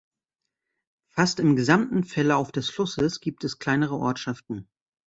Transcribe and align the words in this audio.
Fast 1.11 1.39
im 1.39 1.55
gesamten 1.55 2.03
Verlauf 2.03 2.51
des 2.51 2.71
Flusses 2.71 3.19
gibt 3.19 3.43
es 3.43 3.59
kleinere 3.59 3.97
Ortschaften. 3.99 4.67